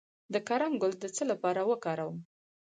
د 0.33 0.35
کرم 0.47 0.73
ګل 0.81 0.93
د 0.99 1.05
څه 1.15 1.23
لپاره 1.31 1.61
وکاروم؟ 1.69 2.17